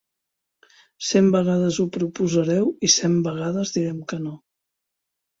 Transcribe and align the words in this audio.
Cent 1.09 1.27
vegades 1.35 1.75
ho 1.83 1.83
proposareu 1.97 2.71
i 2.87 2.89
cent 2.93 3.19
vegades 3.27 3.75
direm 3.75 4.01
que 4.13 4.19
no. 4.23 4.33